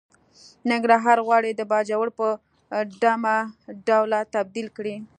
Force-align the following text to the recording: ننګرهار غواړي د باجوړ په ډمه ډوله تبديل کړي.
ننګرهار 0.71 1.17
غواړي 1.27 1.51
د 1.55 1.61
باجوړ 1.71 2.07
په 2.19 2.27
ډمه 3.01 3.35
ډوله 3.87 4.19
تبديل 4.35 4.67
کړي. 4.77 4.95